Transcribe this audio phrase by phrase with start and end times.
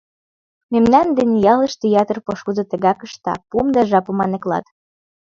[0.71, 4.65] Мемнан дене ялыште ятыр пошкудо тыгак ышта: пум да жапым аныклат.